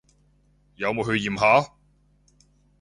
[0.77, 1.73] 有冇去驗下？